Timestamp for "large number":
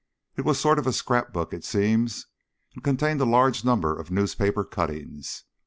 3.23-3.95